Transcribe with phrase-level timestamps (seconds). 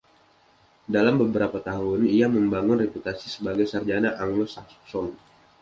[0.95, 5.07] Dalam beberapa tahun ia membangun reputasi sebagai sarjana Anglo-Saxon.